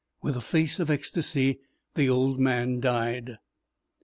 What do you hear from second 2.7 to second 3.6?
died.